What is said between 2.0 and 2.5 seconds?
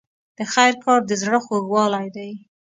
دی.